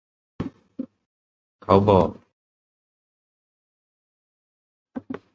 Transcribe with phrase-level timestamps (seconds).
[1.63, 2.09] เขาบอก